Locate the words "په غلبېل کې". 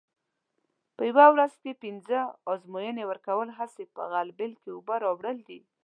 3.95-4.69